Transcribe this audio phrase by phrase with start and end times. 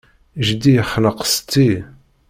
[0.45, 1.69] Jeddi yexneq setti.